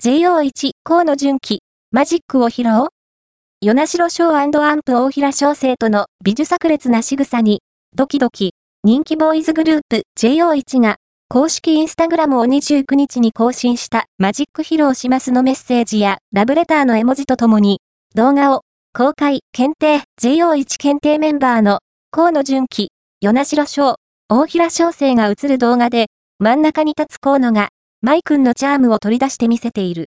[0.00, 1.58] JO1 河野純喜、
[1.90, 2.86] マジックを披露。
[3.60, 7.62] 与那城翔アンプ大平翔生との美女炸裂な仕草に、
[7.96, 8.52] ドキドキ、
[8.84, 10.98] 人気ボーイズグループ JO1 が、
[11.28, 17.80] 公式インスタグラムを29日に更新したマジック披露しますのメッセージやラブレターの絵文字とともに、
[18.14, 18.62] 動画を
[18.96, 21.80] 公開検定 JO1 検定メンバーの
[22.12, 23.96] 河野純喜、与那城翔、
[24.28, 26.06] 大平翔生が映る動画で、
[26.38, 27.70] 真ん中に立つ河野が、
[28.00, 29.96] マイ君のチャームを取り出して見せている。